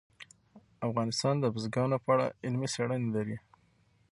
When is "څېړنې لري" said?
2.73-3.37